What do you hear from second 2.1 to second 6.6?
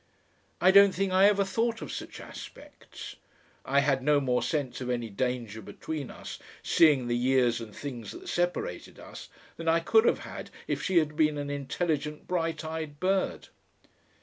aspects. I had no more sense of any danger between us,